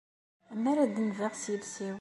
[0.53, 1.89] Ammar ad denbeɣ s yiles-iw.